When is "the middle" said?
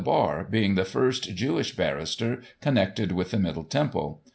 3.29-3.65